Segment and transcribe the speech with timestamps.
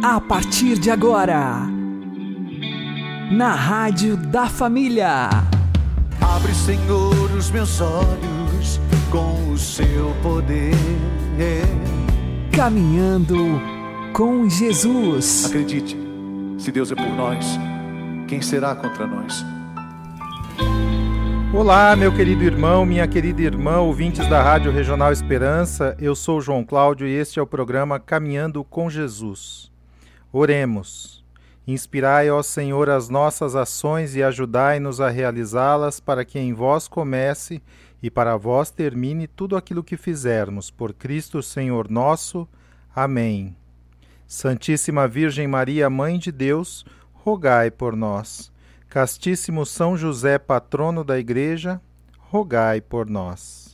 [0.00, 1.66] A partir de agora,
[3.32, 5.28] na Rádio da Família.
[6.20, 8.78] Abre, Senhor, os meus olhos
[9.10, 10.76] com o seu poder.
[12.54, 13.36] Caminhando
[14.12, 15.46] com Jesus.
[15.46, 15.96] Acredite,
[16.58, 17.58] se Deus é por nós,
[18.28, 19.44] quem será contra nós?
[21.52, 25.96] Olá, meu querido irmão, minha querida irmã, ouvintes da Rádio Regional Esperança.
[25.98, 29.76] Eu sou João Cláudio e este é o programa Caminhando com Jesus.
[30.32, 31.24] Oremos.
[31.66, 37.62] Inspirai, ó Senhor, as nossas ações e ajudai-nos a realizá-las para que em vós comece
[38.02, 40.70] e para vós termine tudo aquilo que fizermos.
[40.70, 42.48] Por Cristo, Senhor nosso.
[42.94, 43.54] Amém.
[44.26, 48.52] Santíssima Virgem Maria, Mãe de Deus, rogai por nós.
[48.88, 51.80] Castíssimo São José, patrono da Igreja,
[52.18, 53.67] rogai por nós.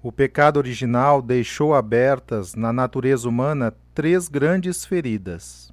[0.00, 5.72] O pecado original deixou abertas na natureza humana três grandes feridas: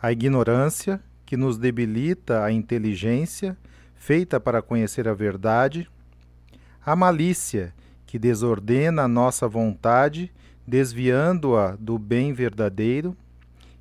[0.00, 3.58] a ignorância, que nos debilita a inteligência,
[3.96, 5.90] feita para conhecer a verdade,
[6.86, 7.74] a malícia,
[8.06, 10.32] que desordena a nossa vontade,
[10.64, 13.16] desviando-a do bem verdadeiro,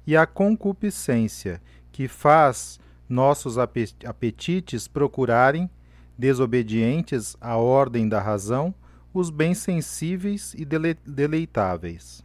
[0.06, 1.61] e a concupiscência,
[1.92, 5.70] que faz nossos apetites procurarem,
[6.17, 8.73] desobedientes à ordem da razão,
[9.13, 10.65] os bens sensíveis e
[11.05, 12.23] deleitáveis.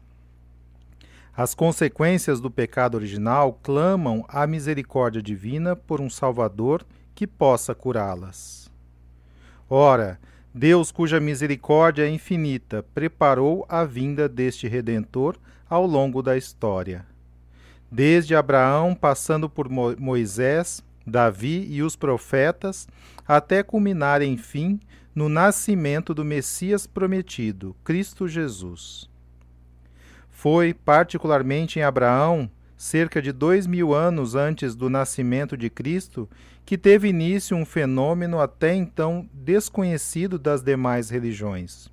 [1.37, 8.71] As consequências do pecado original clamam à misericórdia divina por um Salvador que possa curá-las.
[9.69, 10.21] Ora,
[10.55, 15.37] Deus, cuja misericórdia é infinita, preparou a vinda deste Redentor
[15.69, 17.05] ao longo da história.
[17.91, 22.87] Desde Abraão, passando por Moisés, Davi e os profetas,
[23.27, 24.79] até culminar, enfim,
[25.15, 29.09] no nascimento do Messias prometido, Cristo Jesus.
[30.31, 36.29] Foi, particularmente em Abraão, cerca de dois mil anos antes do nascimento de Cristo,
[36.67, 41.89] que teve início um fenômeno até então desconhecido das demais religiões.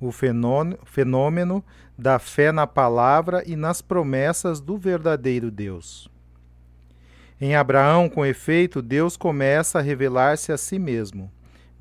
[0.00, 1.64] O fenômeno
[1.96, 6.10] da fé na palavra e nas promessas do verdadeiro Deus.
[7.40, 11.30] Em Abraão, com efeito, Deus começa a revelar-se a si mesmo,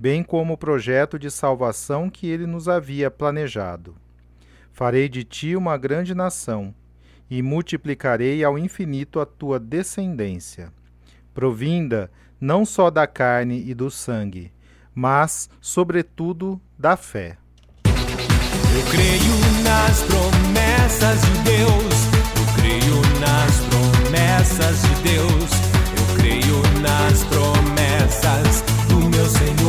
[0.01, 3.95] bem como o projeto de salvação que ele nos havia planejado.
[4.71, 6.73] Farei de ti uma grande nação,
[7.29, 10.73] e multiplicarei ao infinito a tua descendência,
[11.35, 14.51] provinda não só da carne e do sangue,
[14.91, 17.37] mas, sobretudo, da fé.
[17.85, 21.93] Eu creio nas promessas de Deus,
[22.39, 25.51] eu creio nas promessas de Deus,
[25.95, 29.60] eu creio nas promessas do meu Senhor.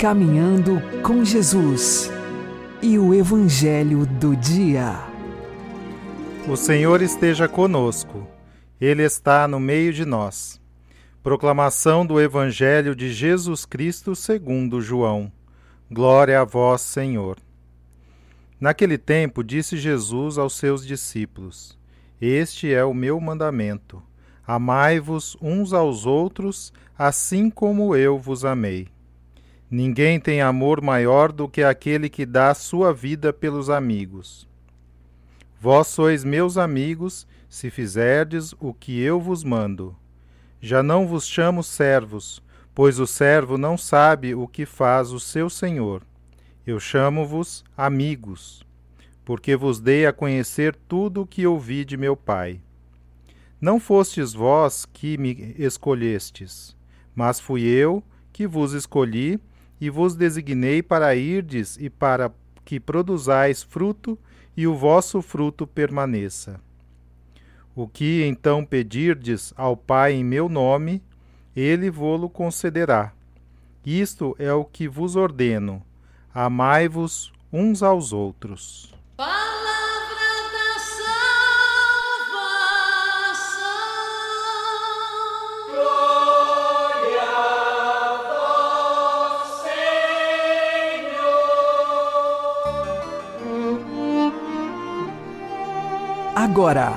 [0.00, 2.10] Caminhando com Jesus
[2.80, 4.94] e o Evangelho do Dia.
[6.48, 8.26] O Senhor esteja conosco,
[8.80, 10.58] Ele está no meio de nós.
[11.22, 15.30] Proclamação do Evangelho de Jesus Cristo segundo João.
[15.90, 17.36] Glória a vós, Senhor.
[18.58, 21.78] Naquele tempo disse Jesus aos seus discípulos:
[22.18, 24.02] Este é o meu mandamento:
[24.46, 28.88] amai-vos uns aos outros, assim como eu vos amei.
[29.70, 34.48] Ninguém tem amor maior do que aquele que dá sua vida pelos amigos.
[35.60, 39.94] Vós sois meus amigos, se fizerdes o que eu vos mando.
[40.60, 42.42] Já não vos chamo servos,
[42.74, 46.02] pois o servo não sabe o que faz o seu senhor.
[46.66, 48.66] Eu chamo-vos amigos,
[49.24, 52.60] porque vos dei a conhecer tudo o que ouvi de meu Pai.
[53.60, 56.76] Não fostes vós que me escolhestes,
[57.14, 58.02] mas fui eu
[58.32, 59.38] que vos escolhi
[59.80, 62.32] e vos designei para irdes e para
[62.64, 64.18] que produzais fruto
[64.56, 66.60] e o vosso fruto permaneça.
[67.74, 71.02] O que então pedirdes ao Pai em meu nome,
[71.56, 73.12] ele vô-lo concederá.
[73.84, 75.82] Isto é o que vos ordeno:
[76.34, 78.94] amai-vos uns aos outros.
[96.50, 96.90] Agora,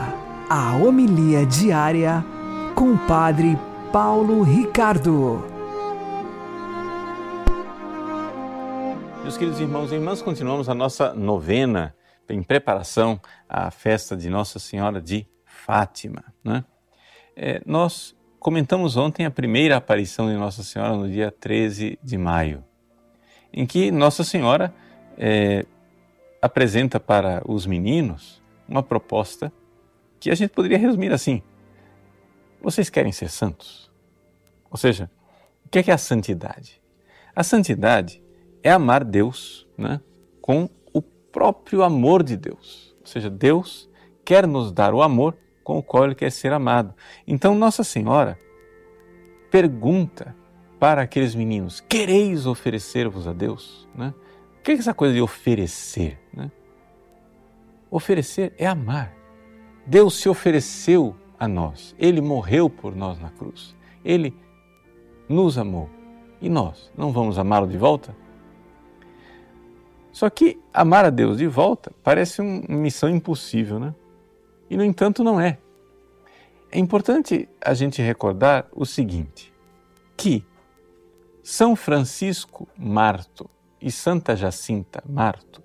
[0.50, 2.26] a homilia diária
[2.74, 3.56] com o Padre
[3.92, 5.46] Paulo Ricardo.
[9.22, 11.96] Meus queridos irmãos e irmãs, continuamos a nossa novena
[12.28, 16.24] em preparação à festa de Nossa Senhora de Fátima.
[16.44, 16.66] Né?
[17.36, 22.64] É, nós comentamos ontem a primeira aparição de Nossa Senhora no dia 13 de maio,
[23.54, 24.74] em que Nossa Senhora
[25.16, 25.64] é,
[26.42, 29.52] apresenta para os meninos uma proposta
[30.20, 31.42] que a gente poderia resumir assim:
[32.62, 33.92] vocês querem ser santos?
[34.72, 35.10] Ou seja,
[35.66, 36.82] o que é, que é a santidade?
[37.36, 38.24] A santidade
[38.64, 40.00] é amar Deus né,
[40.42, 42.96] com o próprio amor de Deus.
[43.02, 43.90] Ou seja, Deus
[44.24, 46.94] quer nos dar o amor com o qual Ele quer ser amado.
[47.28, 48.40] Então, Nossa Senhora
[49.52, 50.36] pergunta
[50.80, 53.88] para aqueles meninos: quereis oferecer-vos a Deus?
[53.94, 54.14] Né?
[54.60, 56.20] O que é essa coisa de oferecer?
[56.34, 56.52] Né?
[57.94, 59.14] Oferecer é amar.
[59.86, 61.94] Deus se ofereceu a nós.
[62.00, 63.76] Ele morreu por nós na cruz.
[64.04, 64.36] Ele
[65.30, 65.88] nos amou.
[66.42, 68.16] E nós não vamos amá-lo de volta?
[70.12, 73.94] Só que amar a Deus de volta parece uma missão impossível, né?
[74.72, 75.60] E no entanto não é.
[76.72, 79.54] É importante a gente recordar o seguinte:
[80.18, 80.44] que
[81.44, 83.48] São Francisco Marto
[83.80, 85.63] e Santa Jacinta Marto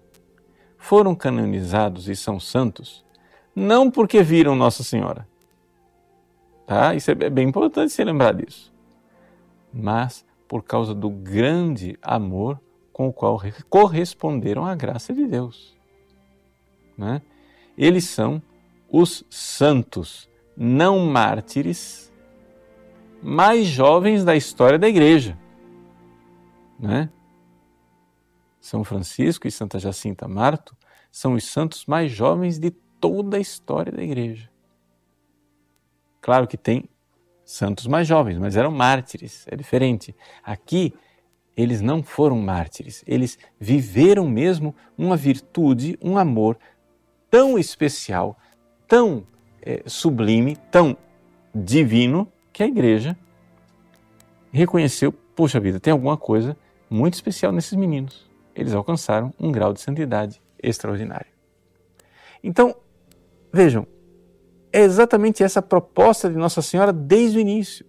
[0.79, 3.05] foram canonizados e são santos
[3.55, 5.27] não porque viram Nossa Senhora.
[6.67, 6.95] Tá?
[6.95, 8.73] Isso é bem importante se lembrar disso.
[9.73, 12.61] Mas por causa do grande amor
[12.93, 15.77] com o qual corresponderam à graça de Deus.
[16.97, 17.21] Né?
[17.77, 18.43] Eles são
[18.91, 22.13] os santos não mártires
[23.23, 25.37] mais jovens da história da igreja.
[26.79, 27.11] Né?
[28.61, 30.77] São Francisco e Santa Jacinta Marto
[31.11, 34.51] são os santos mais jovens de toda a história da igreja.
[36.21, 36.89] Claro que tem
[37.45, 40.15] santos mais jovens, mas eram mártires, é diferente.
[40.43, 40.93] Aqui,
[41.57, 46.59] eles não foram mártires, eles viveram mesmo uma virtude, um amor
[47.31, 48.37] tão especial,
[48.87, 49.27] tão
[49.63, 50.97] é, sublime, tão
[51.55, 53.17] divino, que a igreja
[54.53, 56.57] reconheceu: poxa vida, tem alguma coisa
[56.91, 58.28] muito especial nesses meninos.
[58.59, 61.29] Eles alcançaram um grau de santidade extraordinário.
[62.43, 62.75] Então,
[63.53, 63.87] vejam,
[64.73, 67.87] é exatamente essa proposta de Nossa Senhora desde o início.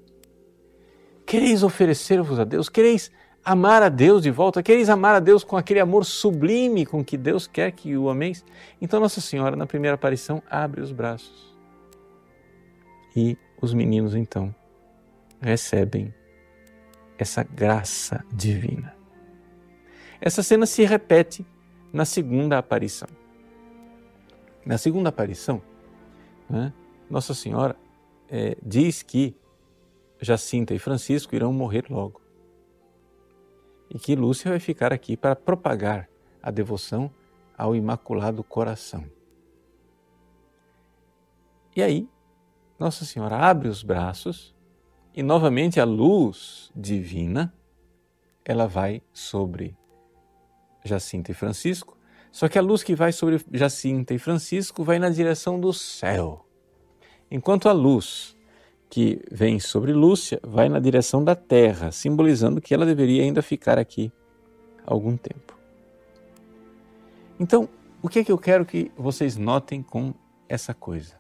[1.26, 2.70] Quereis oferecer-vos a Deus?
[2.70, 3.12] Quereis
[3.44, 4.62] amar a Deus de volta?
[4.62, 8.46] Quereis amar a Deus com aquele amor sublime com que Deus quer que o ameis?
[8.80, 11.58] Então Nossa Senhora, na primeira aparição, abre os braços.
[13.16, 14.54] E os meninos, então,
[15.42, 16.14] recebem
[17.18, 18.99] essa graça divina.
[20.22, 21.46] Essa cena se repete
[21.94, 23.08] na segunda aparição.
[24.66, 25.62] Na segunda aparição,
[26.50, 26.74] né,
[27.10, 27.76] Nossa Senhora
[28.28, 29.36] é, diz que
[30.22, 32.22] Jacinta e Francisco irão morrer logo.
[33.90, 36.10] E que Lúcia vai ficar aqui para propagar
[36.44, 37.10] a devoção
[37.58, 39.06] ao Imaculado Coração.
[41.76, 42.10] E aí,
[42.78, 44.54] Nossa Senhora abre os braços
[45.16, 47.54] e novamente a luz divina
[48.44, 49.79] ela vai sobre
[50.84, 52.00] Jacinta e Francisco
[52.32, 56.46] só que a luz que vai sobre Jacinta e Francisco vai na direção do céu,
[57.30, 58.38] enquanto a luz
[58.90, 63.78] que vem sobre Lúcia vai na direção da terra, simbolizando que ela deveria ainda ficar
[63.78, 64.12] aqui
[64.86, 65.58] algum tempo.
[67.40, 67.70] Então,
[68.02, 70.14] o que é que eu quero que vocês notem com
[70.48, 71.20] essa coisa?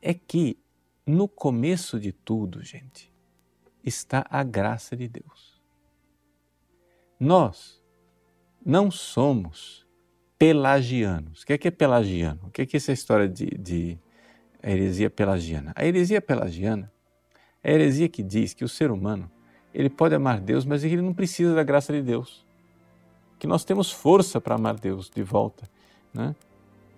[0.00, 0.58] É que
[1.06, 3.12] no começo de tudo, gente,
[3.82, 5.62] está a graça de Deus.
[7.20, 7.83] Nós
[8.64, 9.86] não somos
[10.38, 11.42] pelagianos.
[11.42, 12.40] O que é, que é pelagiano?
[12.44, 13.98] O que é, que é essa história de, de
[14.62, 15.72] heresia pelagiana?
[15.76, 16.90] A heresia pelagiana
[17.62, 19.30] é a heresia que diz que o ser humano
[19.72, 22.46] ele pode amar Deus, mas ele não precisa da graça de Deus.
[23.38, 25.68] Que nós temos força para amar Deus de volta,
[26.12, 26.34] né?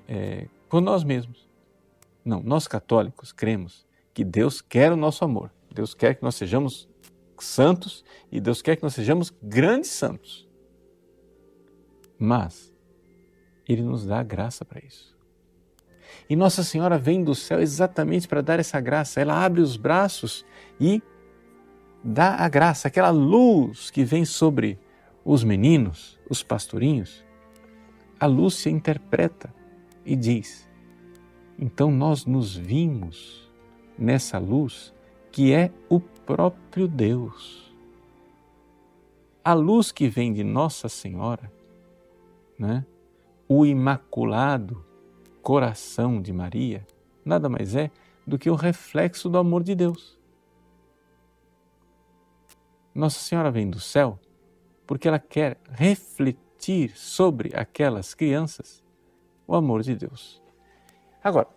[0.07, 1.49] É, por nós mesmos.
[2.25, 5.51] Não, nós católicos cremos que Deus quer o nosso amor.
[5.73, 6.89] Deus quer que nós sejamos
[7.39, 10.46] santos e Deus quer que nós sejamos grandes santos.
[12.19, 12.73] Mas
[13.69, 15.17] ele nos dá a graça para isso.
[16.29, 19.21] E Nossa Senhora vem do céu exatamente para dar essa graça.
[19.21, 20.45] Ela abre os braços
[20.81, 21.03] e
[22.03, 24.79] dá a graça, aquela luz que vem sobre
[25.25, 27.25] os meninos, os pastorinhos.
[28.19, 29.53] A luz se interpreta
[30.05, 30.67] e diz:
[31.59, 33.51] então nós nos vimos
[33.99, 34.93] nessa luz
[35.33, 37.73] que é o próprio Deus.
[39.43, 41.51] A luz que vem de Nossa Senhora,
[42.59, 42.85] né?
[43.49, 44.85] o Imaculado
[45.43, 46.85] Coração de Maria
[47.25, 47.91] nada mais é
[48.27, 50.19] do que o reflexo do amor de Deus.
[52.95, 54.19] Nossa Senhora vem do céu
[54.87, 58.83] porque ela quer refletir sobre aquelas crianças
[59.47, 60.43] o amor de Deus.
[61.23, 61.49] Agora,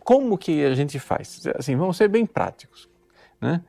[0.00, 1.46] como que a gente faz?
[1.54, 2.88] Assim, vamos ser bem práticos,
[3.40, 3.62] né?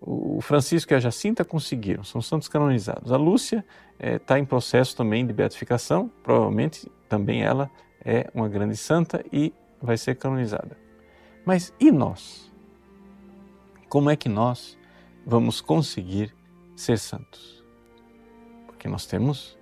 [0.00, 3.10] O Francisco e a Jacinta conseguiram, são santos canonizados.
[3.10, 3.64] A Lúcia
[3.98, 7.70] está é, em processo também de beatificação, provavelmente também ela
[8.04, 10.76] é uma grande santa e vai ser canonizada.
[11.44, 12.52] Mas e nós?
[13.88, 14.78] Como é que nós
[15.26, 16.34] vamos conseguir
[16.76, 17.64] ser santos?
[18.66, 19.58] Porque nós temos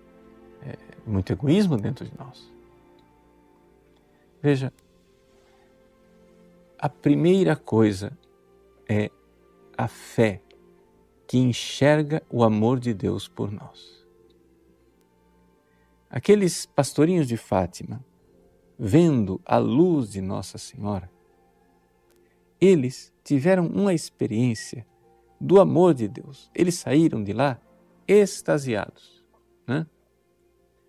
[0.62, 0.76] é,
[1.06, 2.52] muito egoísmo dentro de nós.
[4.42, 4.72] Veja,
[6.78, 8.16] a primeira coisa
[8.88, 9.10] é
[9.76, 10.42] a fé
[11.26, 13.95] que enxerga o amor de Deus por nós.
[16.10, 18.04] Aqueles pastorinhos de Fátima,
[18.78, 21.10] vendo a luz de Nossa Senhora,
[22.60, 24.86] eles tiveram uma experiência
[25.40, 26.50] do amor de Deus.
[26.54, 27.58] Eles saíram de lá
[28.06, 29.24] extasiados.
[29.66, 29.86] Né?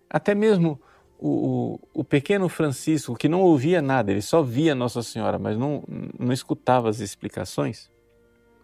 [0.08, 0.80] Até mesmo
[1.18, 5.58] o, o, o, pequeno Francisco, que não ouvia nada, ele só via Nossa Senhora, mas
[5.58, 5.82] não,
[6.18, 7.90] não escutava as explicações,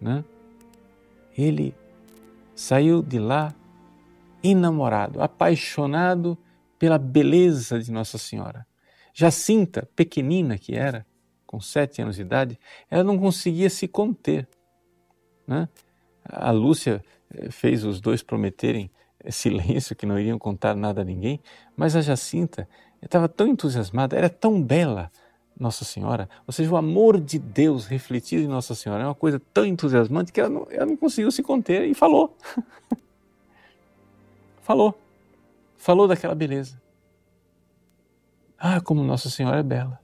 [0.00, 0.24] né?
[1.36, 1.74] ele
[2.54, 3.52] saiu de lá
[4.42, 6.38] enamorado, apaixonado
[6.84, 8.66] pela beleza de Nossa Senhora.
[9.14, 11.06] Jacinta, pequenina que era,
[11.46, 12.58] com sete anos de idade,
[12.90, 14.46] ela não conseguia se conter.
[15.46, 15.66] Né?
[16.22, 17.02] A Lúcia
[17.34, 18.90] eh, fez os dois prometerem
[19.30, 21.40] silêncio, que não iriam contar nada a ninguém,
[21.74, 22.68] mas a Jacinta
[23.00, 25.10] estava tão entusiasmada, era tão bela
[25.58, 29.40] Nossa Senhora, ou seja, o amor de Deus refletido em Nossa Senhora é uma coisa
[29.54, 32.36] tão entusiasmante que ela não, ela não conseguiu se conter e falou.
[34.60, 34.94] falou
[35.84, 36.80] falou daquela beleza.
[38.58, 40.00] Ah, como Nossa Senhora é bela.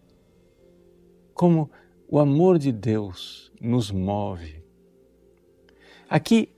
[1.33, 1.71] Como
[2.07, 4.63] o amor de Deus nos move
[6.07, 6.53] Aqui,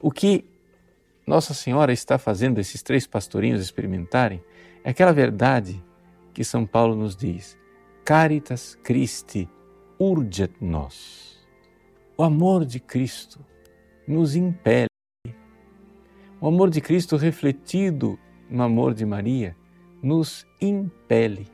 [0.00, 0.46] o que
[1.26, 4.42] Nossa Senhora está fazendo esses três pastorinhos experimentarem
[4.82, 5.84] é aquela verdade
[6.32, 7.58] que São Paulo nos diz:
[8.06, 9.50] Caritas Christi
[9.98, 11.46] urget nos.
[12.16, 13.44] O amor de Cristo
[14.08, 14.86] nos impele.
[16.40, 18.18] O amor de Cristo refletido
[18.52, 19.56] no amor de Maria
[20.02, 21.48] nos impele.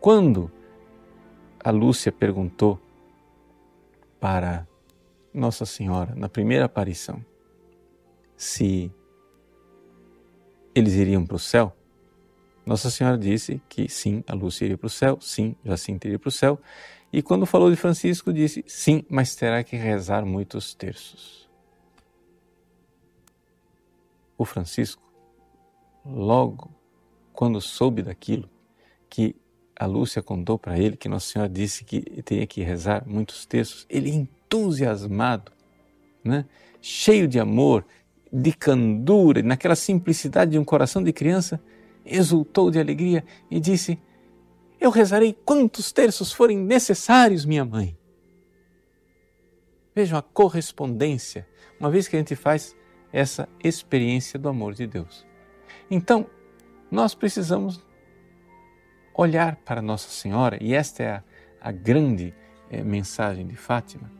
[0.00, 0.50] Quando
[1.62, 2.80] a Lúcia perguntou
[4.20, 4.66] para
[5.32, 7.24] Nossa Senhora, na primeira aparição,
[8.36, 8.92] se
[10.74, 11.74] eles iriam para o céu,
[12.64, 16.28] Nossa Senhora disse que sim, a Lúcia iria para o céu, sim, Jacinta iria para
[16.28, 16.60] o céu,
[17.12, 21.48] e quando falou de Francisco, disse sim, mas terá que rezar muitos terços.
[24.36, 25.03] O Francisco,
[26.04, 26.70] logo
[27.32, 28.48] quando soube daquilo,
[29.08, 29.34] que
[29.76, 33.86] a Lúcia contou para ele que Nossa Senhora disse que teria que rezar muitos textos,
[33.88, 35.52] ele entusiasmado,
[36.22, 36.44] né?
[36.80, 37.84] cheio de amor,
[38.32, 41.60] de candura, naquela simplicidade de um coração de criança,
[42.04, 43.98] exultou de alegria e disse:
[44.80, 47.96] Eu rezarei quantos terços forem necessários, minha mãe.
[49.94, 51.46] Vejam a correspondência,
[51.78, 52.76] uma vez que a gente faz
[53.12, 55.24] essa experiência do amor de Deus.
[55.90, 56.26] Então,
[56.90, 57.84] nós precisamos
[59.14, 61.22] olhar para Nossa Senhora, e esta é a,
[61.60, 62.34] a grande
[62.70, 64.10] é, mensagem de Fátima: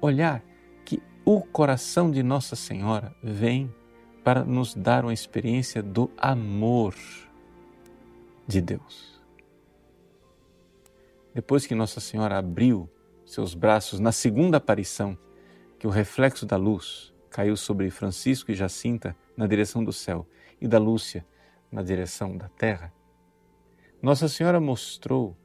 [0.00, 0.42] olhar
[0.84, 3.72] que o coração de Nossa Senhora vem
[4.22, 6.94] para nos dar uma experiência do amor
[8.46, 9.20] de Deus.
[11.34, 12.88] Depois que Nossa Senhora abriu
[13.24, 15.16] seus braços na segunda aparição,
[15.78, 20.26] que o reflexo da luz caiu sobre Francisco e Jacinta na direção do céu
[20.60, 21.26] e da Lúcia
[21.70, 22.92] na direção da terra,
[24.02, 25.36] nossa Senhora mostrou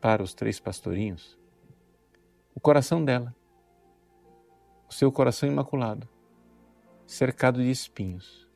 [0.00, 1.38] para os três pastorinhos
[2.54, 3.34] o coração dela,
[4.88, 6.08] o seu coração imaculado,
[7.06, 8.46] cercado de espinhos.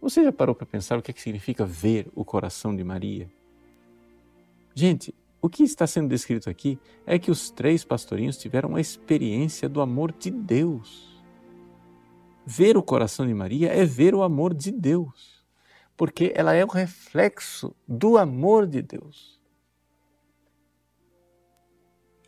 [0.00, 3.30] Você já parou para pensar o que, é que significa ver o coração de Maria?
[4.74, 9.68] Gente, o que está sendo descrito aqui é que os três pastorinhos tiveram uma experiência
[9.68, 11.17] do amor de Deus.
[12.50, 15.38] Ver o coração de Maria é ver o amor de Deus
[15.98, 19.36] porque ela é o reflexo do amor de Deus.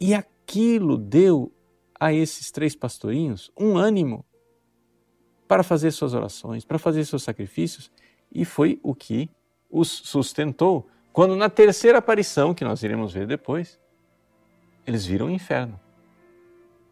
[0.00, 1.52] E aquilo deu
[1.98, 4.26] a esses três pastorinhos um ânimo
[5.46, 7.92] para fazer suas orações, para fazer seus sacrifícios,
[8.33, 9.30] e foi o que
[9.70, 13.78] os sustentou quando, na terceira aparição, que nós iremos ver depois,
[14.85, 15.78] eles viram o inferno.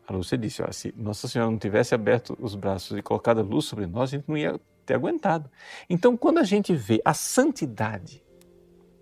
[0.08, 3.66] A Lúcia disse: se Nossa Senhora não tivesse aberto os braços e colocado a luz
[3.66, 5.50] sobre nós, a gente não ia ter aguentado.
[5.88, 8.24] Então, quando a gente vê a santidade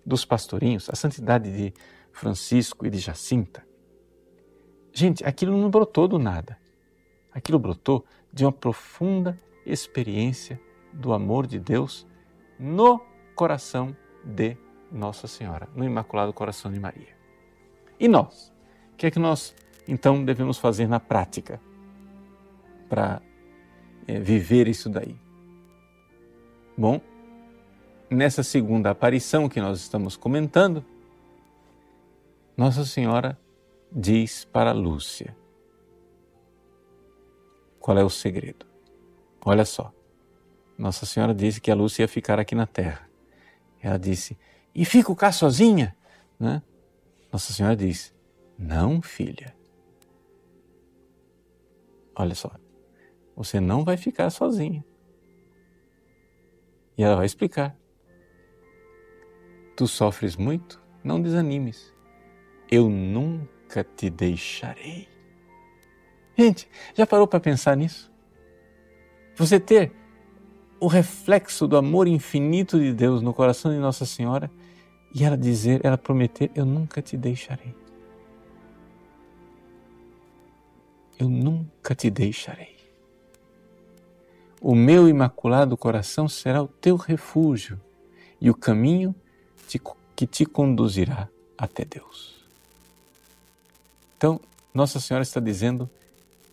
[0.05, 1.73] dos pastorinhos, a santidade de
[2.11, 3.65] Francisco e de Jacinta,
[4.91, 6.57] gente, aquilo não brotou do nada.
[7.31, 10.59] Aquilo brotou de uma profunda experiência
[10.91, 12.05] do amor de Deus
[12.59, 12.99] no
[13.33, 14.57] coração de
[14.91, 17.15] Nossa Senhora, no Imaculado Coração de Maria.
[17.97, 18.53] E nós?
[18.91, 19.55] O que é que nós
[19.87, 21.59] então devemos fazer na prática
[22.89, 23.21] para
[24.07, 25.15] é, viver isso daí?
[26.77, 27.01] Bom,
[28.09, 30.83] nessa segunda aparição que nós estamos comentando,
[32.55, 33.37] Nossa Senhora
[33.91, 35.35] diz para Lúcia:
[37.79, 38.65] Qual é o segredo?
[39.43, 39.93] Olha só.
[40.77, 43.09] Nossa Senhora disse que a Lúcia ia ficar aqui na terra.
[43.81, 44.37] Ela disse:
[44.75, 45.95] E fico cá sozinha?
[46.39, 46.61] Né?
[47.31, 48.13] Nossa Senhora disse:
[48.57, 49.56] Não, filha.
[52.17, 52.51] Olha só.
[53.35, 54.83] Você não vai ficar sozinha.
[56.97, 57.77] E ela vai explicar.
[59.75, 60.81] Tu sofres muito?
[61.03, 61.93] Não desanimes.
[62.71, 65.07] Eu nunca te deixarei.
[66.35, 68.11] Gente, já parou para pensar nisso?
[69.35, 69.91] Você ter
[70.79, 74.49] o reflexo do amor infinito de Deus no coração de Nossa Senhora
[75.13, 77.75] e ela dizer, ela prometer: Eu nunca te deixarei.
[81.17, 82.77] Eu nunca te deixarei.
[84.61, 87.79] O meu imaculado coração será o teu refúgio
[88.39, 89.15] e o caminho
[90.15, 92.43] que te conduzirá até Deus.
[94.17, 94.41] Então,
[94.73, 95.87] Nossa Senhora está dizendo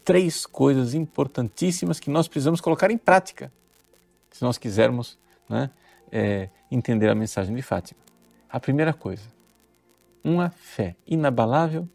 [0.05, 3.50] três coisas importantíssimas que nós precisamos colocar em prática
[4.31, 5.70] se nós quisermos né,
[6.12, 8.00] é, entender a mensagem de Fátima.
[8.50, 9.27] A primeira coisa,
[10.22, 11.88] uma fé inabalável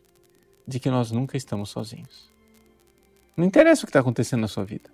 [0.68, 2.29] de que nós nunca estamos sozinhos.
[3.40, 4.92] Não interessa o que está acontecendo na sua vida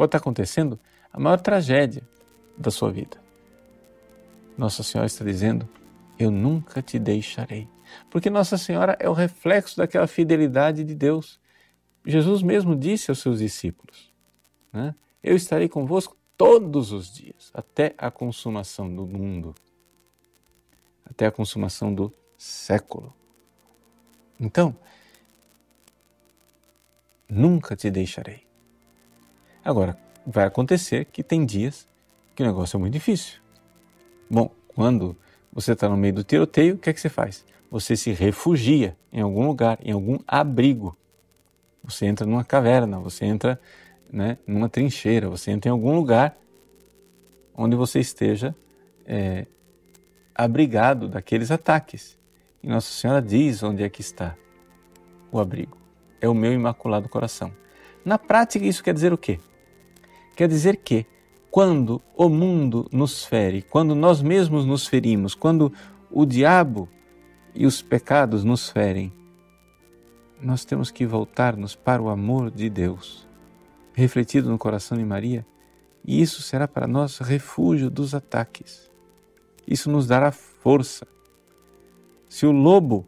[0.00, 0.80] pode estar acontecendo
[1.12, 2.02] a maior tragédia
[2.56, 3.22] da sua vida.
[4.56, 5.68] Nossa Senhora está dizendo:
[6.18, 7.68] Eu nunca te deixarei.
[8.08, 11.38] Porque Nossa Senhora é o reflexo daquela fidelidade de Deus.
[12.06, 14.10] Jesus mesmo disse aos seus discípulos:
[14.72, 14.94] né?
[15.22, 19.54] Eu estarei convosco todos os dias, até a consumação do mundo,
[21.04, 23.12] até a consumação do século.
[24.40, 24.74] Então,
[27.30, 28.42] nunca te deixarei.
[29.64, 31.88] Agora, vai acontecer que tem dias
[32.34, 33.40] que o negócio é muito difícil.
[34.28, 35.16] Bom, quando
[35.52, 37.44] você está no meio do tiroteio, o que é que você faz?
[37.70, 40.96] Você se refugia em algum lugar, em algum abrigo.
[41.82, 43.60] Você entra numa caverna, você entra
[44.12, 46.36] né, numa trincheira, você entra em algum lugar
[47.54, 48.54] onde você esteja
[49.06, 49.46] é,
[50.34, 52.18] abrigado daqueles ataques.
[52.62, 54.36] E Nossa Senhora diz onde é que está
[55.32, 55.79] o abrigo.
[56.20, 57.52] É o meu imaculado coração.
[58.04, 59.38] Na prática, isso quer dizer o quê?
[60.36, 61.06] Quer dizer que
[61.50, 65.72] quando o mundo nos fere, quando nós mesmos nos ferimos, quando
[66.10, 66.88] o diabo
[67.54, 69.12] e os pecados nos ferem,
[70.40, 73.28] nós temos que voltar-nos para o amor de Deus,
[73.92, 75.44] refletido no coração de Maria,
[76.04, 78.90] e isso será para nós refúgio dos ataques.
[79.66, 81.06] Isso nos dará força.
[82.28, 83.06] Se o lobo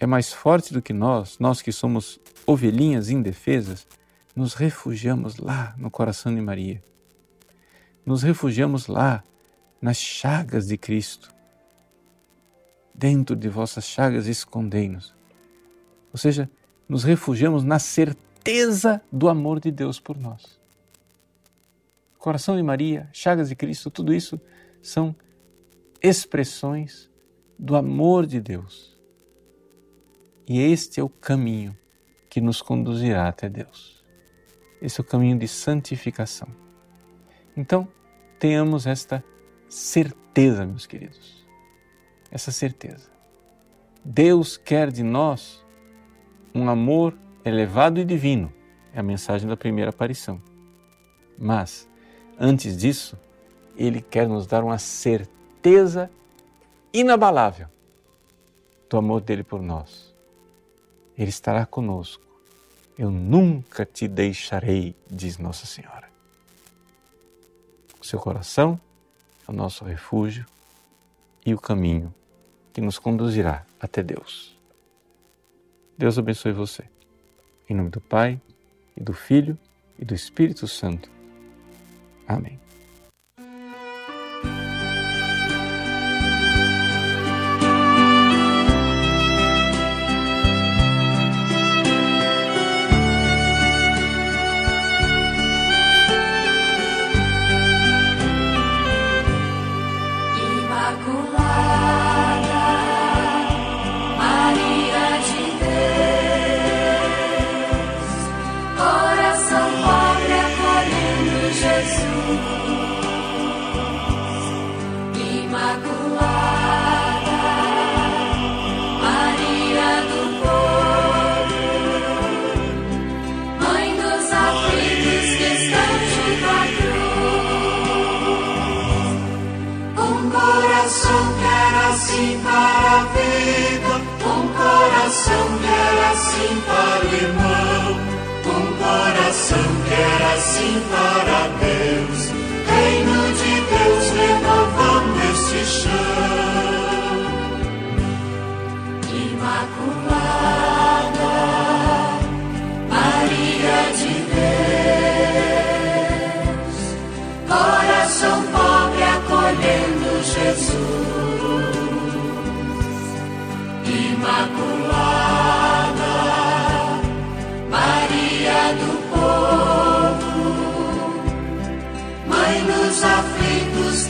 [0.00, 3.86] é mais forte do que nós, nós que somos ovelhinhas indefesas,
[4.34, 6.82] nos refugiamos lá no coração de Maria.
[8.04, 9.22] Nos refugiamos lá
[9.80, 11.30] nas chagas de Cristo.
[12.94, 15.14] Dentro de vossas chagas escondei-nos.
[16.10, 16.50] Ou seja,
[16.88, 20.58] nos refugiamos na certeza do amor de Deus por nós.
[22.18, 24.40] Coração de Maria, chagas de Cristo, tudo isso
[24.80, 25.14] são
[26.02, 27.10] expressões
[27.58, 28.89] do amor de Deus.
[30.50, 31.78] E este é o caminho
[32.28, 34.04] que nos conduzirá até Deus.
[34.82, 36.48] Esse é o caminho de santificação.
[37.56, 37.86] Então,
[38.36, 39.22] tenhamos esta
[39.68, 41.46] certeza, meus queridos.
[42.32, 43.08] Essa certeza.
[44.04, 45.64] Deus quer de nós
[46.52, 48.52] um amor elevado e divino.
[48.92, 50.42] É a mensagem da primeira aparição.
[51.38, 51.88] Mas,
[52.36, 53.16] antes disso,
[53.76, 56.10] Ele quer nos dar uma certeza
[56.92, 57.68] inabalável
[58.88, 60.09] do amor dele por nós.
[61.20, 62.24] Ele estará conosco.
[62.96, 66.08] Eu nunca te deixarei, diz Nossa Senhora.
[68.00, 68.80] O seu coração
[69.46, 70.46] é o nosso refúgio
[71.44, 72.14] e o caminho
[72.72, 74.58] que nos conduzirá até Deus.
[75.98, 76.84] Deus abençoe você.
[77.68, 78.40] Em nome do Pai,
[78.96, 79.58] e do Filho,
[79.98, 81.10] e do Espírito Santo.
[82.26, 82.58] Amém.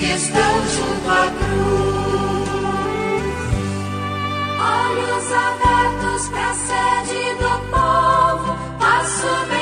[0.01, 2.51] que estão junto à cruz.
[4.59, 9.60] Olhos abertos para a sede do povo, a soberania.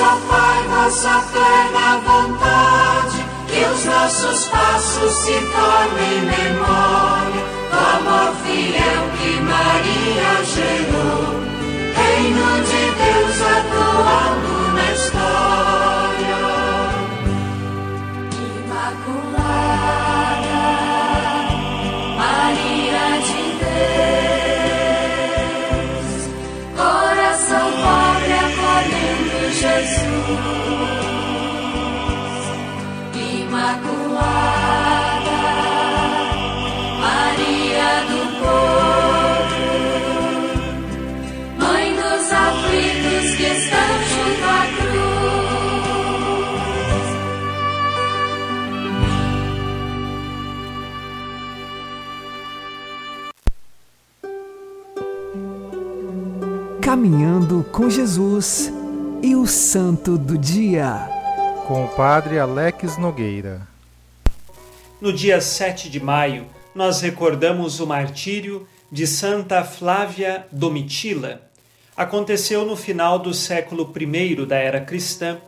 [0.00, 8.32] Ó Pai, vossa fé na vontade, que os nossos passos se tornem memória do amor
[8.42, 11.22] fiel que Maria gerou.
[11.94, 13.80] Reino de Deus atuando na
[14.32, 14.51] história.
[56.92, 58.70] Caminhando com Jesus
[59.22, 61.08] e o Santo do Dia.
[61.66, 63.66] Com o Padre Alex Nogueira.
[65.00, 71.40] No dia 7 de maio, nós recordamos o martírio de Santa Flávia Domitila.
[71.96, 75.38] Aconteceu no final do século I da era cristã.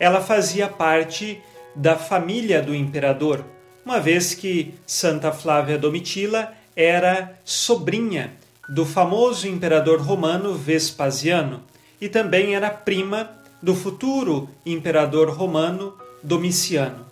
[0.00, 1.42] Ela fazia parte
[1.74, 3.44] da família do imperador,
[3.84, 8.30] uma vez que Santa Flávia Domitila era sobrinha
[8.68, 11.62] do famoso imperador romano Vespasiano
[12.00, 13.30] e também era prima
[13.62, 17.06] do futuro imperador romano Domiciano.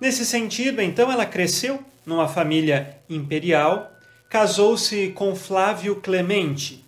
[0.00, 3.92] Nesse sentido, então, ela cresceu numa família imperial,
[4.30, 6.84] casou-se com Flávio Clemente.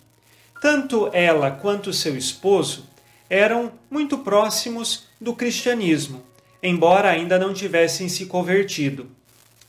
[0.61, 2.89] Tanto ela quanto seu esposo
[3.29, 6.23] eram muito próximos do cristianismo,
[6.61, 9.07] embora ainda não tivessem se convertido.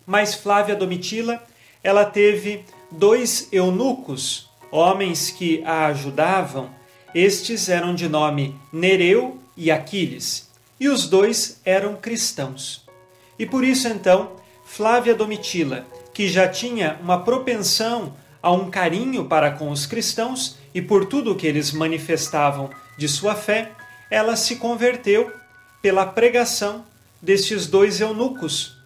[0.06, 1.42] Mas Flávia Domitila,
[1.82, 6.70] ela teve dois eunucos, homens que a ajudavam.
[7.14, 10.50] Estes eram de nome Nereu e Aquiles,
[10.80, 12.86] e os dois eram cristãos.
[13.38, 14.32] E por isso então,
[14.64, 20.80] Flávia Domitila, que já tinha uma propensão a um carinho para com os cristãos e
[20.80, 23.72] por tudo que eles manifestavam de sua fé,
[24.10, 25.30] ela se converteu
[25.80, 26.84] pela pregação
[27.20, 28.76] destes dois eunucos,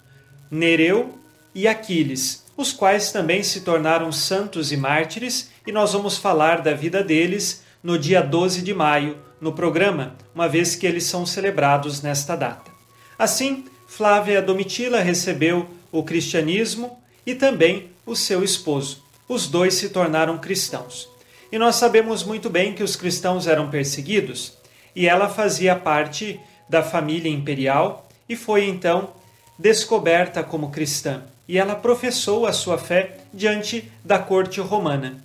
[0.49, 1.17] Nereu
[1.53, 6.73] e Aquiles, os quais também se tornaram santos e mártires, e nós vamos falar da
[6.73, 12.01] vida deles no dia 12 de maio, no programa, uma vez que eles são celebrados
[12.01, 12.71] nesta data.
[13.17, 19.03] Assim, Flávia Domitila recebeu o cristianismo e também o seu esposo.
[19.29, 21.07] Os dois se tornaram cristãos.
[21.51, 24.57] E nós sabemos muito bem que os cristãos eram perseguidos,
[24.95, 29.11] e ela fazia parte da família imperial e foi então
[29.57, 31.23] descoberta como cristã.
[31.47, 35.17] E ela professou a sua fé diante da corte romana.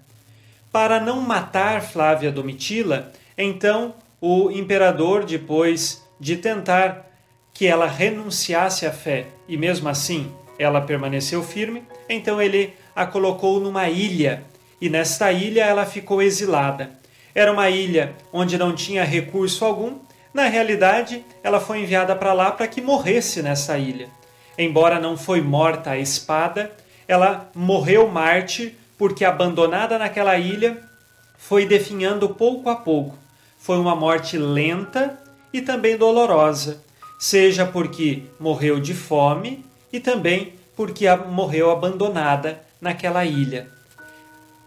[0.71, 7.11] Para não matar Flávia Domitila, então o imperador, depois de tentar
[7.53, 13.59] que ela renunciasse à fé e mesmo assim ela permaneceu firme, então ele a colocou
[13.59, 14.45] numa ilha
[14.81, 16.91] e nesta ilha ela ficou exilada.
[17.35, 19.99] Era uma ilha onde não tinha recurso algum,
[20.33, 24.09] na realidade ela foi enviada para lá para que morresse nessa ilha.
[24.59, 26.71] Embora não foi morta a espada,
[27.09, 30.83] ela morreu mártir porque abandonada naquela ilha
[31.37, 33.19] foi definhando pouco a pouco.
[33.59, 35.19] Foi uma morte lenta
[35.53, 36.83] e também dolorosa,
[37.19, 43.69] seja porque morreu de fome e também porque morreu abandonada naquela ilha.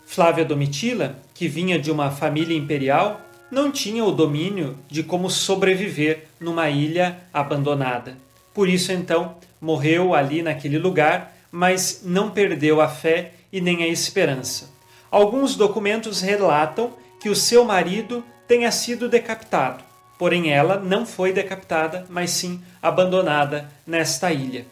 [0.06, 6.28] Flávia Domitila, que vinha de uma família imperial, não tinha o domínio de como sobreviver
[6.40, 8.18] numa ilha abandonada.
[8.56, 13.88] Por isso, então, morreu ali naquele lugar, mas não perdeu a fé e nem a
[13.88, 14.74] esperança.
[15.12, 19.84] Alguns documentos relatam que o seu marido tenha sido decapitado,
[20.18, 24.66] porém ela não foi decapitada, mas sim abandonada nesta ilha.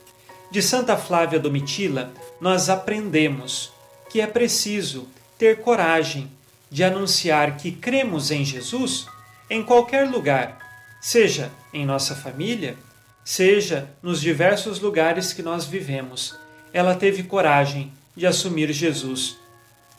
[0.50, 3.74] De Santa Flávia Domitila, nós aprendemos
[4.10, 6.30] que é preciso ter coragem
[6.70, 9.08] de anunciar que cremos em Jesus
[9.50, 10.60] em qualquer lugar,
[11.02, 12.78] seja em nossa família,
[13.24, 16.36] seja nos diversos lugares que nós vivemos.
[16.74, 19.38] Ela teve coragem de assumir Jesus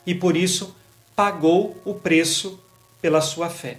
[0.05, 0.75] e por isso
[1.15, 2.59] pagou o preço
[3.01, 3.77] pela sua fé.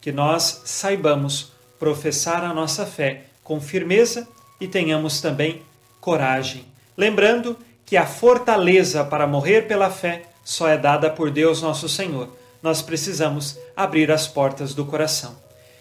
[0.00, 4.28] Que nós saibamos professar a nossa fé com firmeza
[4.60, 5.62] e tenhamos também
[6.00, 6.64] coragem.
[6.96, 12.28] Lembrando que a fortaleza para morrer pela fé só é dada por Deus nosso Senhor.
[12.62, 15.36] nós precisamos abrir as portas do coração.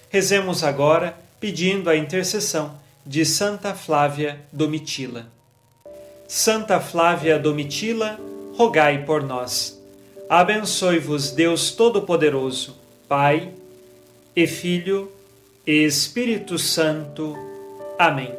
[0.09, 5.27] Rezemos agora pedindo a intercessão de Santa Flávia Domitila.
[6.27, 8.19] Santa Flávia Domitila,
[8.55, 9.81] rogai por nós.
[10.29, 13.51] Abençoe-vos Deus Todo-Poderoso, Pai
[14.35, 15.11] e Filho
[15.67, 17.37] e Espírito Santo.
[17.99, 18.33] Amém.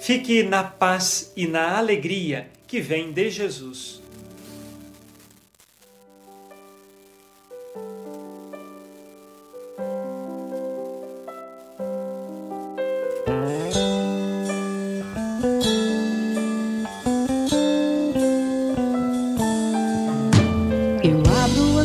[0.00, 4.00] Fique na paz e na alegria que vem de Jesus.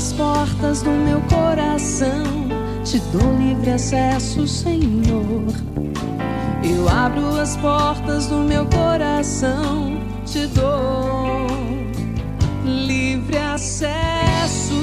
[0.01, 2.23] As portas do meu coração,
[2.83, 5.53] te dou livre acesso, Senhor.
[6.63, 11.45] Eu abro as portas do meu coração, te dou
[12.65, 14.73] livre acesso.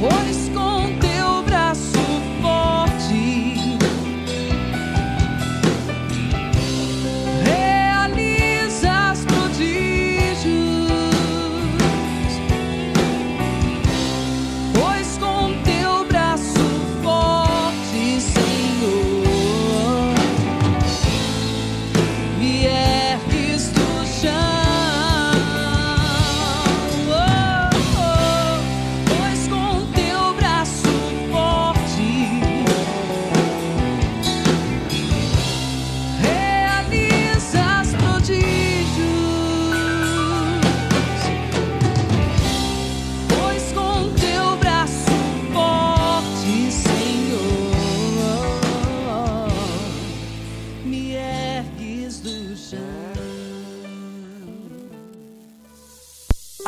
[0.00, 0.41] Pois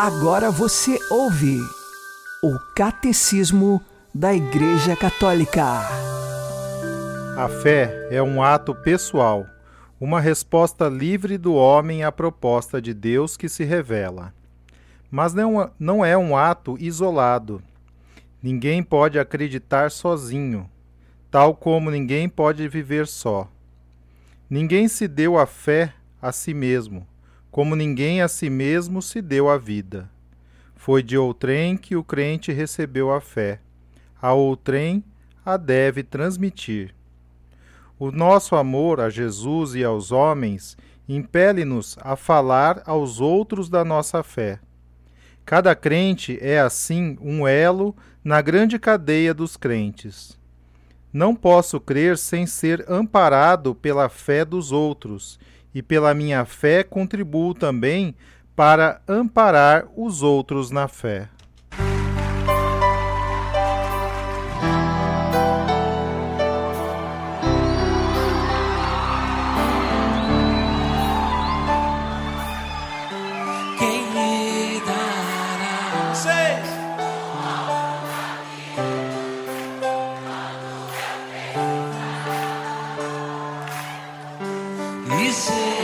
[0.06, 1.58] Agora você ouve
[2.42, 3.80] o Catecismo
[4.14, 5.64] da Igreja Católica.
[7.38, 9.46] A fé é um ato pessoal,
[9.98, 14.34] uma resposta livre do homem à proposta de Deus que se revela.
[15.10, 17.62] Mas não, é um ato isolado.
[18.42, 20.68] Ninguém pode acreditar sozinho,
[21.30, 23.48] tal como ninguém pode viver só.
[24.50, 27.06] Ninguém se deu a fé a si mesmo,
[27.54, 30.10] como ninguém a si mesmo se deu a vida.
[30.74, 33.60] Foi de outrem que o crente recebeu a fé,
[34.20, 35.04] a outrem
[35.46, 36.92] a deve transmitir.
[37.96, 40.76] O nosso amor a Jesus e aos homens
[41.08, 44.58] impele-nos a falar aos outros da nossa fé.
[45.44, 50.36] Cada crente é, assim, um elo na grande cadeia dos crentes.
[51.12, 55.38] Não posso crer sem ser amparado pela fé dos outros,
[55.74, 58.14] e pela minha fé contribuo também
[58.54, 61.28] para amparar os outros na fé.
[85.14, 85.83] Será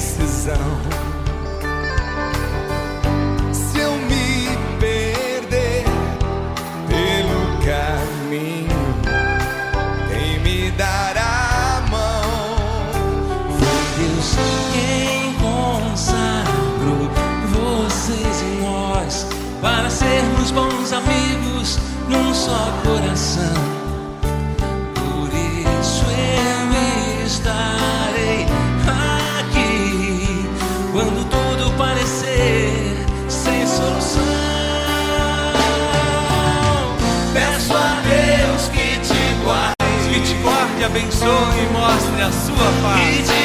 [0.00, 0.48] Se
[3.78, 4.48] eu me
[4.80, 5.84] perder
[6.88, 8.80] pelo caminho,
[10.08, 12.24] quem me dará a mão?
[13.58, 14.36] Foi Deus
[14.72, 17.10] quem consagrou
[17.52, 19.26] vocês e nós
[19.60, 21.78] para sermos bons amigos
[22.08, 23.69] num só coração.
[41.20, 43.39] Abençoe e mostre a sua paz.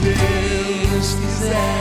[0.00, 1.78] Deus quiser.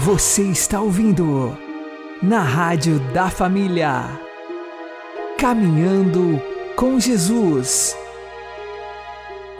[0.00, 1.56] Você está ouvindo
[2.22, 4.04] na Rádio da Família.
[5.38, 6.40] Caminhando
[6.76, 7.96] com Jesus.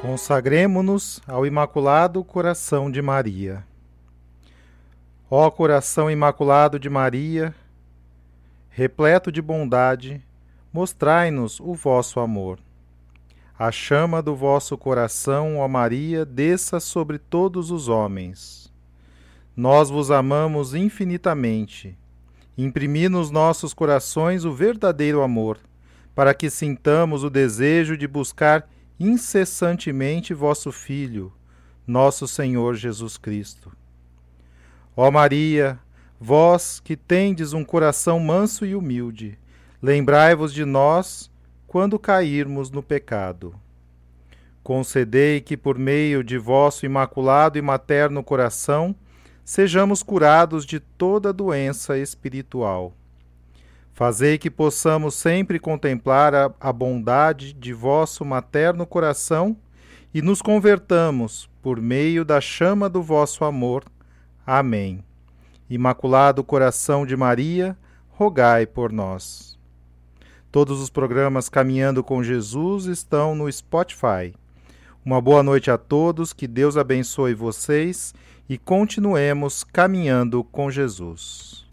[0.01, 3.70] Consagremo-nos ao Imaculado Coração de Maria.
[5.33, 7.55] Ó coração imaculado de Maria,
[8.69, 10.21] repleto de bondade,
[10.73, 12.59] mostrai-nos o vosso amor.
[13.57, 18.73] A chama do vosso coração, ó Maria, desça sobre todos os homens.
[19.55, 21.97] Nós vos amamos infinitamente.
[22.59, 25.59] Imprimi nos nossos corações o verdadeiro amor,
[26.13, 28.69] para que sintamos o desejo de buscar
[28.99, 31.33] incessantemente vosso Filho,
[31.87, 33.71] nosso Senhor Jesus Cristo.
[35.03, 35.79] Ó Maria,
[36.21, 39.39] vós que tendes um coração manso e humilde,
[39.83, 41.31] lembrai-vos de nós
[41.67, 43.55] quando cairmos no pecado.
[44.63, 48.95] Concedei que, por meio de vosso imaculado e materno coração,
[49.43, 52.93] sejamos curados de toda doença espiritual.
[53.95, 59.57] Fazei que possamos sempre contemplar a, a bondade de vosso materno coração
[60.13, 63.83] e nos convertamos por meio da chama do vosso amor.
[64.53, 65.05] Amém.
[65.71, 67.79] Imaculado Coração de Maria,
[68.09, 69.57] rogai por nós.
[70.51, 74.35] Todos os programas Caminhando com Jesus estão no Spotify.
[75.05, 78.13] Uma boa noite a todos, que Deus abençoe vocês
[78.49, 81.65] e continuemos caminhando com Jesus.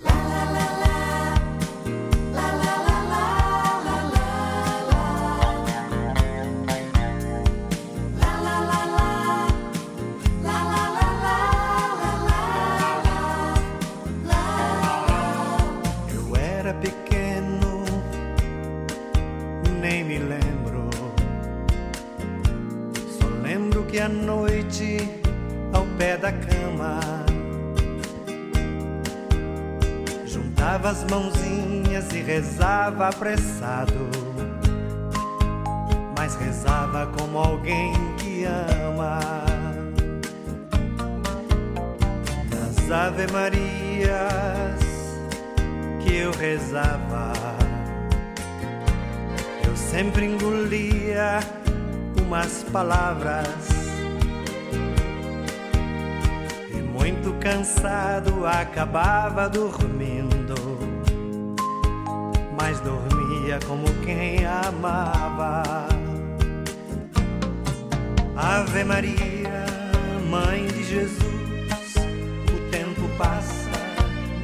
[23.87, 25.09] Que à noite,
[25.71, 26.99] ao pé da cama,
[30.25, 34.09] juntava as mãozinhas e rezava apressado.
[36.17, 39.19] Mas rezava como alguém que ama.
[42.51, 44.87] Nas Ave Marias
[46.01, 47.31] que eu rezava.
[49.65, 51.39] Eu sempre engolia
[52.21, 53.76] umas palavras
[57.47, 60.53] cansado acabava dormindo,
[62.59, 65.63] mas dormia como quem amava.
[68.35, 69.65] Ave Maria,
[70.29, 71.95] Mãe de Jesus,
[72.53, 73.79] o tempo passa,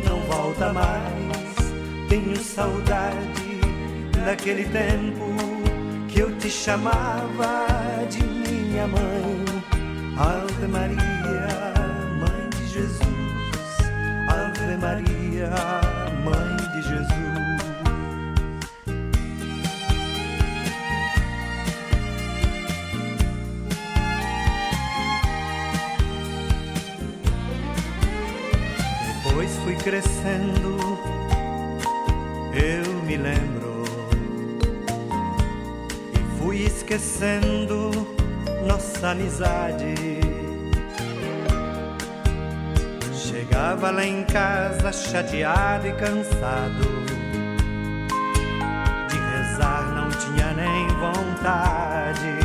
[0.08, 1.54] não volta mais.
[2.08, 3.60] Tenho saudade
[4.26, 5.26] daquele tempo
[6.08, 7.68] que eu te chamava
[8.10, 9.44] de minha mãe.
[10.18, 11.73] Ave Maria,
[12.74, 12.98] Jesus.
[14.30, 15.52] Ave Maria,
[16.26, 17.14] Mãe de Jesus.
[29.24, 30.78] Depois fui crescendo,
[32.56, 33.84] eu me lembro.
[36.12, 37.92] E fui esquecendo
[38.66, 40.43] nossa amizade.
[43.54, 47.06] Chegava lá em casa chateado e cansado.
[49.08, 52.40] De rezar não tinha nem vontade.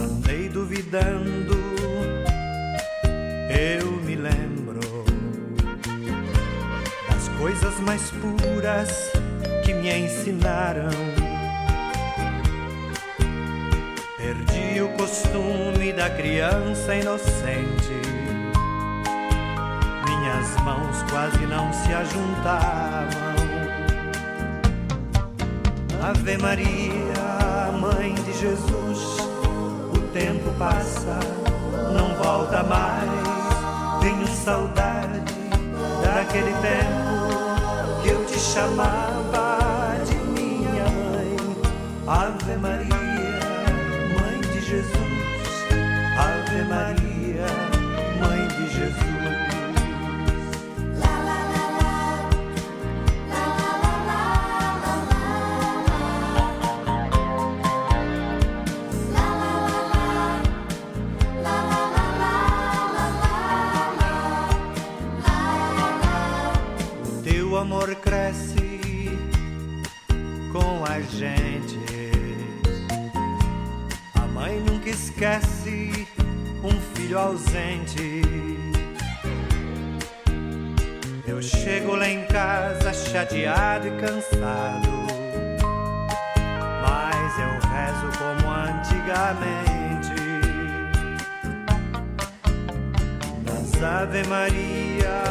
[0.00, 1.56] Andei duvidando,
[3.50, 4.78] eu me lembro
[7.10, 9.10] das coisas mais puras
[9.64, 10.90] que me ensinaram.
[14.16, 17.95] Perdi o costume da criança inocente.
[20.66, 23.06] Mãos quase não se ajuntavam.
[26.02, 29.18] Ave Maria, Mãe de Jesus,
[29.94, 31.20] o tempo passa,
[31.92, 34.00] não volta mais.
[34.00, 35.22] Tenho saudade
[36.02, 41.36] daquele tempo que eu te chamava de minha mãe.
[42.08, 42.95] Ave Maria,
[74.14, 76.06] a mãe nunca esquece
[76.62, 78.20] um filho ausente.
[81.26, 84.90] Eu chego lá em casa chateado e cansado.
[86.82, 90.16] Mas eu rezo como antigamente.
[93.42, 95.22] Das Ave Maria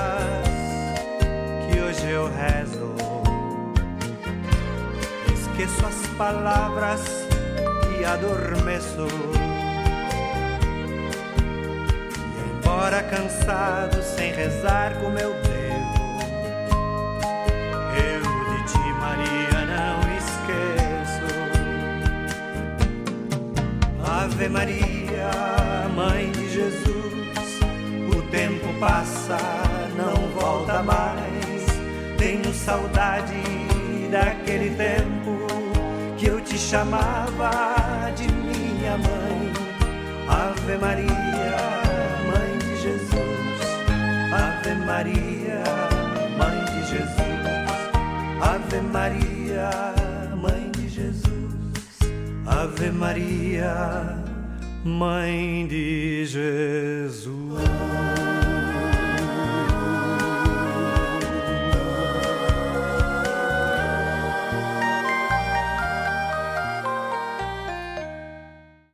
[1.69, 3.14] que hoje eu rezo.
[5.57, 7.01] Esqueço as palavras
[7.97, 9.07] e adormeço.
[12.35, 16.19] E embora cansado, sem rezar como eu devo,
[17.95, 18.19] eu
[18.51, 21.23] de ti, Maria, não esqueço.
[24.05, 25.31] Ave Maria,
[25.95, 27.61] Mãe de Jesus,
[28.13, 29.37] o tempo passa,
[29.95, 31.65] não volta mais.
[32.17, 33.41] Tenho saudade
[34.11, 35.24] daquele tempo
[36.27, 39.53] eu te chamava de minha mãe.
[40.27, 41.57] Ave Maria,
[42.27, 43.61] Mãe de Jesus.
[44.33, 45.63] Ave Maria,
[46.37, 47.35] Mãe de Jesus.
[48.41, 49.69] Ave Maria,
[50.35, 51.29] Mãe de Jesus.
[52.45, 54.17] Ave Maria,
[54.83, 58.14] Mãe de Jesus.